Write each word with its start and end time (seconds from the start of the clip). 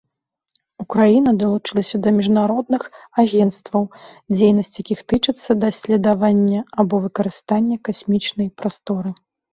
Украіна 0.83 1.31
далучылася 1.41 1.95
да 2.07 2.13
міжнародных 2.19 2.81
агенцтваў, 3.23 3.83
дзейнасць 4.37 4.73
якіх 4.83 4.99
тычыцца 5.13 5.51
даследавання 5.65 6.59
або 6.85 6.95
выкарыстання 7.05 7.77
касмічнай 7.91 8.47
прасторы. 8.63 9.09